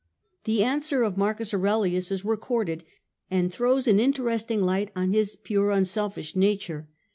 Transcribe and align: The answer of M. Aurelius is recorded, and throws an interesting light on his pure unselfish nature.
The 0.45 0.63
answer 0.63 1.03
of 1.03 1.13
M. 1.21 1.35
Aurelius 1.53 2.11
is 2.11 2.25
recorded, 2.25 2.83
and 3.29 3.53
throws 3.53 3.87
an 3.87 3.99
interesting 3.99 4.63
light 4.63 4.89
on 4.95 5.11
his 5.13 5.35
pure 5.35 5.69
unselfish 5.69 6.35
nature. 6.35 6.87